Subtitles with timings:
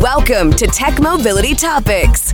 [0.00, 2.32] Welcome to Tech Mobility Topics.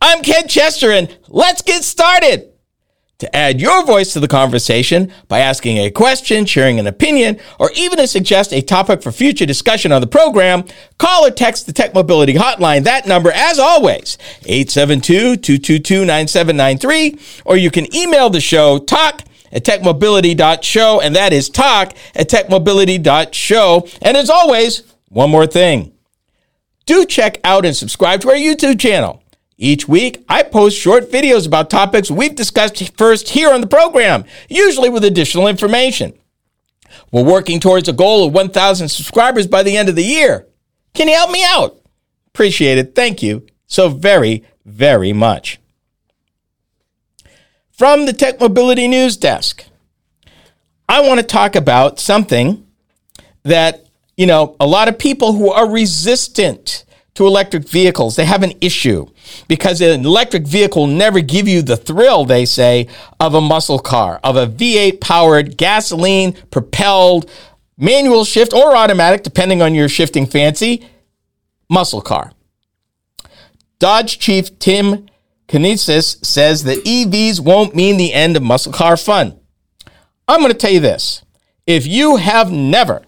[0.00, 2.50] I'm Ken Chester, and let's get started.
[3.18, 7.70] To add your voice to the conversation by asking a question, sharing an opinion, or
[7.76, 10.64] even to suggest a topic for future discussion on the program,
[10.96, 12.84] call or text the Tech Mobility Hotline.
[12.84, 19.24] That number, as always, 872-222-9793, or you can email the show, talk
[19.54, 23.88] at techmobility.show, and that is talk at techmobility.show.
[24.02, 25.92] And as always, one more thing.
[26.86, 29.22] Do check out and subscribe to our YouTube channel.
[29.56, 34.24] Each week, I post short videos about topics we've discussed first here on the program,
[34.48, 36.12] usually with additional information.
[37.12, 40.48] We're working towards a goal of 1,000 subscribers by the end of the year.
[40.92, 41.80] Can you help me out?
[42.28, 42.94] Appreciate it.
[42.94, 45.60] Thank you so very, very much.
[47.76, 49.64] From the Tech Mobility News Desk,
[50.88, 52.64] I want to talk about something
[53.42, 53.84] that,
[54.16, 58.52] you know, a lot of people who are resistant to electric vehicles, they have an
[58.60, 59.06] issue
[59.48, 62.86] because an electric vehicle never give you the thrill, they say,
[63.18, 67.28] of a muscle car, of a V8 powered, gasoline propelled,
[67.76, 70.86] manual shift or automatic, depending on your shifting fancy,
[71.68, 72.30] muscle car.
[73.80, 75.08] Dodge chief Tim
[75.48, 79.38] Kuniskis says that EVs won't mean the end of muscle car fun.
[80.26, 81.22] I'm going to tell you this.
[81.66, 83.02] If you have never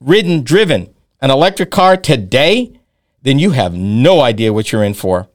[0.00, 2.78] ridden, driven an electric car today,
[3.22, 5.28] then you have no idea what you're in for.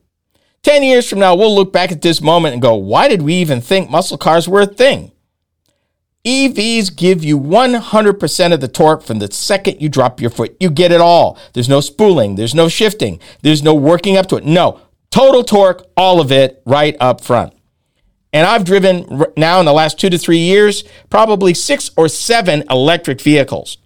[0.63, 3.35] 10 years from now, we'll look back at this moment and go, why did we
[3.35, 5.11] even think muscle cars were a thing?
[6.25, 10.58] EVs give you 100% of the torque from the second you drop your foot.
[10.59, 11.38] You get it all.
[11.53, 14.43] There's no spooling, there's no shifting, there's no working up to it.
[14.43, 14.81] No,
[15.17, 17.51] total torque, all of it right up front.
[18.31, 22.63] And I've driven now in the last two to three years, probably six or seven
[22.69, 23.79] electric vehicles.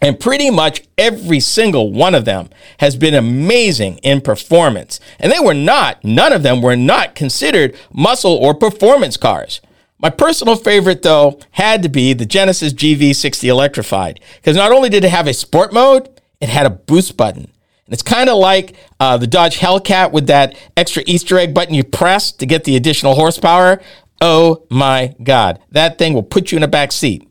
[0.00, 5.00] And pretty much every single one of them has been amazing in performance.
[5.18, 9.60] And they were not, none of them were not considered muscle or performance cars.
[9.98, 15.04] My personal favorite, though, had to be the Genesis GV60 Electrified, because not only did
[15.04, 16.08] it have a sport mode,
[16.40, 17.50] it had a boost button.
[17.86, 21.74] And it's kind of like uh, the Dodge Hellcat with that extra Easter egg button
[21.74, 23.80] you press to get the additional horsepower.
[24.20, 27.28] Oh my God, that thing will put you in a back seat.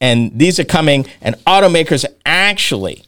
[0.00, 3.04] And these are coming, and automakers are actually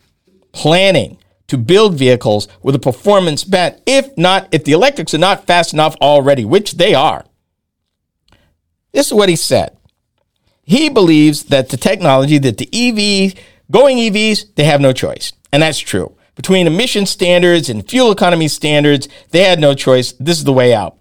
[0.52, 5.46] planning to build vehicles with a performance bent, if not, if the electrics are not
[5.46, 7.24] fast enough already, which they are.
[8.92, 9.76] This is what he said.
[10.62, 13.34] He believes that the technology, that the EV,
[13.70, 15.32] going EVs, they have no choice.
[15.52, 20.12] And that's true between emission standards and fuel economy standards, they had no choice.
[20.12, 20.96] This is the way out.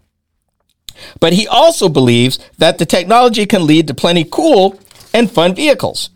[1.20, 4.80] But he also believes that the technology can lead to plenty cool
[5.14, 6.10] and fun vehicles.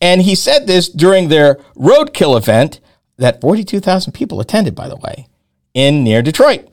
[0.00, 2.80] And he said this during their roadkill event
[3.16, 5.28] that 42,000 people attended, by the way,
[5.74, 6.68] in near Detroit.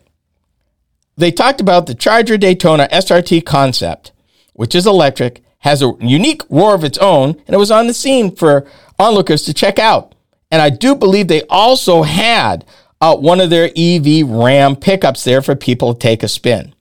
[1.17, 4.12] They talked about the Charger Daytona SRT concept,
[4.53, 7.94] which is electric, has a unique roar of its own, and it was on the
[7.94, 8.67] scene for
[9.00, 10.15] onlookers to check out.
[10.55, 12.63] And I do believe they also had
[13.01, 16.73] uh, one of their EV Ram pickups there for people to take a spin.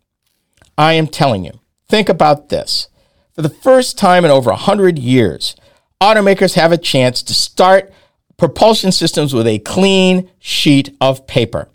[0.79, 1.59] I am telling you,
[1.89, 2.87] think about this.
[3.35, 5.57] For the first time in over 100 years,
[6.01, 7.93] automakers have a chance to start
[8.37, 11.69] propulsion systems with a clean sheet of paper.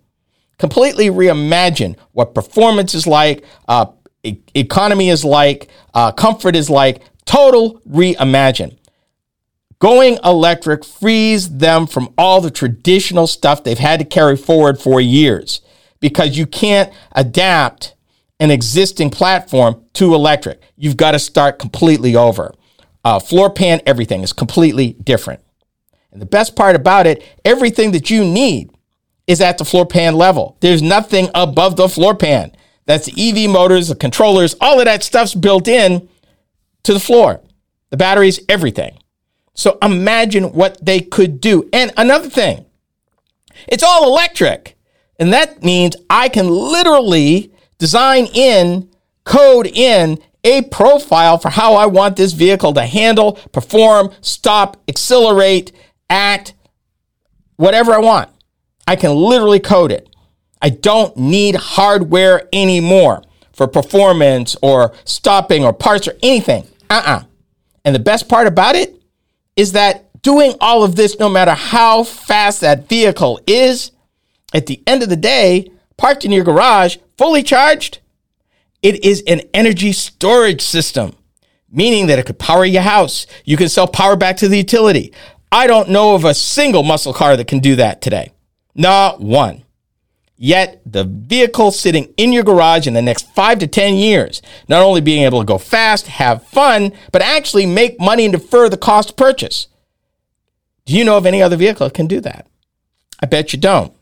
[0.57, 3.87] Completely reimagine what performance is like, uh,
[4.23, 7.01] e- economy is like, uh, comfort is like.
[7.25, 8.77] Total reimagine.
[9.79, 14.99] Going electric frees them from all the traditional stuff they've had to carry forward for
[14.99, 15.61] years
[16.01, 17.95] because you can't adapt
[18.41, 20.61] an existing platform to electric.
[20.75, 22.53] You've got to start completely over.
[23.05, 25.41] Uh, floor pan, everything is completely different.
[26.11, 28.71] And the best part about it, everything that you need
[29.27, 30.57] is at the floor pan level.
[30.59, 32.51] There's nothing above the floor pan.
[32.85, 36.09] That's the EV motors, the controllers, all of that stuff's built in
[36.83, 37.41] to the floor.
[37.91, 38.98] The batteries, everything.
[39.53, 41.69] So imagine what they could do.
[41.73, 42.65] And another thing,
[43.67, 44.77] it's all electric.
[45.19, 48.89] And that means I can literally design in,
[49.25, 55.71] code in a profile for how I want this vehicle to handle, perform, stop, accelerate,
[56.09, 56.53] act,
[57.57, 58.29] whatever I want.
[58.87, 60.09] I can literally code it.
[60.61, 66.63] I don't need hardware anymore for performance or stopping or parts or anything.
[66.89, 67.17] Uh uh-uh.
[67.17, 67.23] uh
[67.85, 68.98] And the best part about it,
[69.59, 73.91] is that doing all of this, no matter how fast that vehicle is,
[74.53, 77.99] at the end of the day, parked in your garage, fully charged,
[78.81, 81.13] it is an energy storage system.
[81.71, 83.27] meaning that it could power your house.
[83.45, 85.13] You can sell power back to the utility.
[85.51, 88.31] I don't know of a single muscle car that can do that today.
[88.75, 89.63] Not one.
[90.41, 94.81] Yet the vehicle sitting in your garage in the next five to 10 years, not
[94.81, 98.77] only being able to go fast, have fun, but actually make money and defer the
[98.77, 99.67] cost of purchase.
[100.85, 102.47] Do you know of any other vehicle that can do that?
[103.21, 103.93] I bet you don't.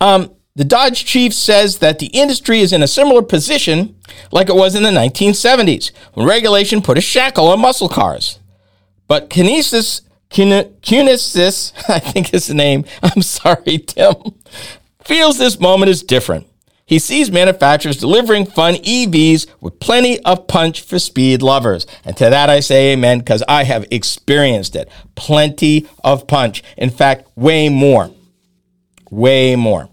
[0.00, 3.96] Um, the Dodge chief says that the industry is in a similar position
[4.30, 8.38] like it was in the 1970s when regulation put a shackle on muscle cars.
[9.08, 10.02] But Kinesis,
[11.88, 14.14] I think is the name, I'm sorry, Tim,
[15.04, 16.46] feels this moment is different.
[16.84, 21.86] He sees manufacturers delivering fun EVs with plenty of punch for speed lovers.
[22.04, 24.90] And to that I say amen because I have experienced it.
[25.14, 26.62] Plenty of punch.
[26.76, 28.10] In fact, way more.
[29.10, 29.88] Way more.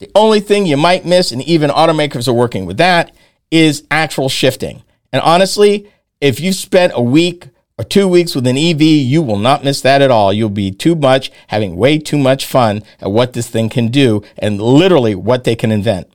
[0.00, 3.14] The only thing you might miss, and even automakers are working with that,
[3.50, 4.82] is actual shifting.
[5.12, 5.90] And honestly,
[6.20, 9.80] if you spent a week or two weeks with an EV, you will not miss
[9.82, 10.32] that at all.
[10.32, 14.22] You'll be too much, having way too much fun at what this thing can do
[14.36, 16.12] and literally what they can invent.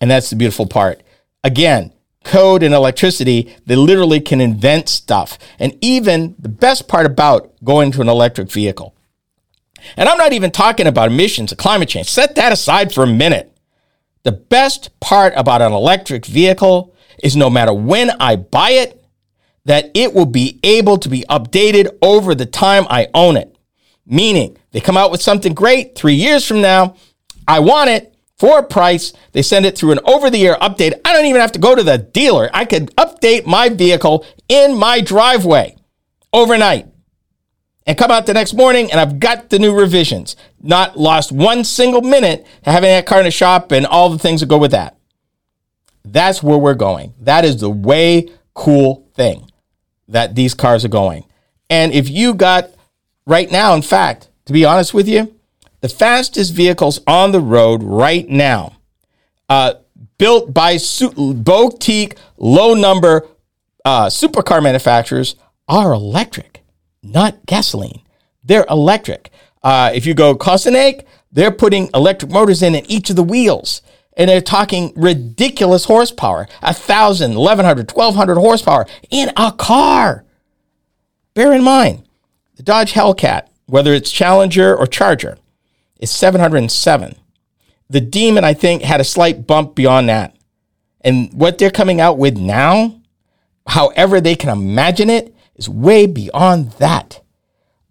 [0.00, 1.02] And that's the beautiful part.
[1.44, 1.92] Again,
[2.24, 5.38] code and electricity, they literally can invent stuff.
[5.60, 8.96] And even the best part about going to an electric vehicle.
[9.96, 12.10] And I'm not even talking about emissions or climate change.
[12.10, 13.56] Set that aside for a minute.
[14.24, 18.99] The best part about an electric vehicle is no matter when I buy it,
[19.64, 23.56] that it will be able to be updated over the time I own it.
[24.06, 26.96] Meaning, they come out with something great three years from now.
[27.46, 29.12] I want it for a price.
[29.32, 30.98] They send it through an over the air update.
[31.04, 32.50] I don't even have to go to the dealer.
[32.54, 35.76] I could update my vehicle in my driveway
[36.32, 36.86] overnight
[37.86, 40.36] and come out the next morning and I've got the new revisions.
[40.60, 44.40] Not lost one single minute having that car in the shop and all the things
[44.40, 44.96] that go with that.
[46.04, 47.14] That's where we're going.
[47.20, 49.49] That is the way cool thing
[50.10, 51.24] that these cars are going.
[51.68, 52.70] And if you got
[53.26, 55.34] right now, in fact, to be honest with you,
[55.80, 58.76] the fastest vehicles on the road right now,
[59.48, 59.74] uh,
[60.18, 63.26] built by su- boutique, low number
[63.84, 65.36] uh, supercar manufacturers,
[65.68, 66.62] are electric,
[67.02, 68.02] not gasoline.
[68.44, 69.30] They're electric.
[69.62, 73.82] Uh, if you go Kosanek, they're putting electric motors in in each of the wheels
[74.16, 80.24] and they're talking ridiculous horsepower 1,000, 1,100, 1,200 horsepower in a car.
[81.34, 82.04] Bear in mind,
[82.56, 85.38] the Dodge Hellcat, whether it's Challenger or Charger,
[85.98, 87.14] is 707.
[87.88, 90.36] The Demon, I think, had a slight bump beyond that.
[91.00, 93.00] And what they're coming out with now,
[93.66, 97.20] however they can imagine it, is way beyond that.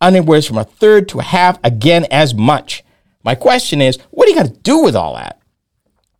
[0.02, 2.84] Anywhere from a third to a half, again, as much.
[3.24, 5.39] My question is, what are you going to do with all that?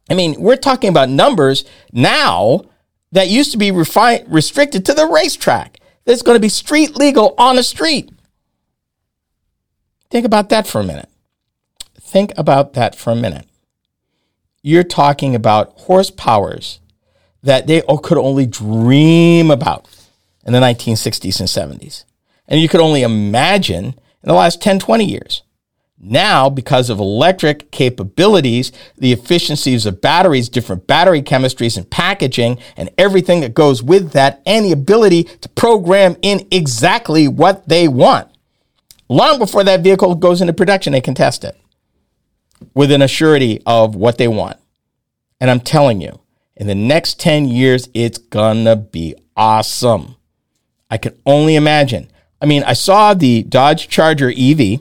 [0.10, 2.64] I mean, we're talking about numbers now
[3.12, 5.80] that used to be refi- restricted to the racetrack.
[6.06, 8.10] That's going to be street legal on the street.
[10.10, 11.10] Think about that for a minute.
[12.00, 13.46] Think about that for a minute.
[14.64, 16.80] You're talking about horsepowers
[17.44, 19.88] that they could only dream about
[20.46, 22.06] in the 1960s and 70s.
[22.48, 25.44] And you could only imagine in the last 10, 20 years.
[26.02, 32.90] Now, because of electric capabilities, the efficiencies of batteries, different battery chemistries and packaging, and
[32.98, 38.30] everything that goes with that, and the ability to program in exactly what they want.
[39.10, 41.58] Long before that vehicle goes into production, they can test it
[42.74, 44.58] with an assurity of what they want.
[45.42, 46.22] And I'm telling you,
[46.56, 50.16] in the next 10 years, it's gonna be awesome.
[50.90, 52.10] I can only imagine.
[52.42, 54.80] I mean, I saw the Dodge Charger EV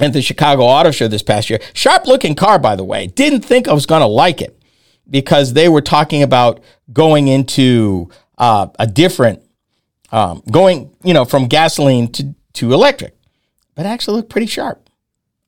[0.00, 1.60] at the Chicago Auto Show this past year.
[1.74, 3.06] Sharp looking car, by the way.
[3.06, 4.62] Didn't think I was going to like it
[5.08, 9.42] because they were talking about going into uh, a different,
[10.10, 13.16] um, going, you know, from gasoline to, to electric.
[13.74, 14.88] But actually looked pretty sharp.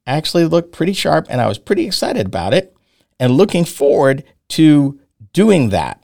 [0.06, 2.76] Actually looked pretty sharp, and I was pretty excited about it
[3.18, 5.00] and looking forward to
[5.32, 6.02] doing that.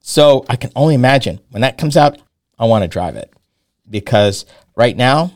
[0.00, 2.20] So I can only imagine when that comes out,
[2.58, 3.32] I want to drive it
[3.88, 5.32] because right now,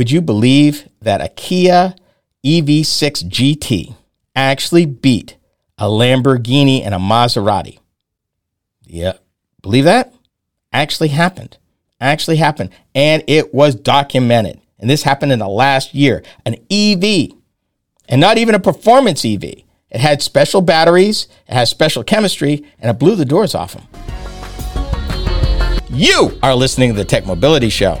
[0.00, 1.94] would you believe that a Kia
[2.42, 3.94] EV6 GT
[4.34, 5.36] actually beat
[5.76, 7.80] a Lamborghini and a Maserati?
[8.86, 9.18] Yeah,
[9.60, 10.14] believe that?
[10.72, 11.58] Actually happened.
[12.00, 12.70] Actually happened.
[12.94, 14.58] And it was documented.
[14.78, 16.22] And this happened in the last year.
[16.46, 17.32] An EV,
[18.08, 19.44] and not even a performance EV.
[19.44, 23.86] It had special batteries, it has special chemistry, and it blew the doors off them.
[25.90, 28.00] You are listening to the Tech Mobility Show.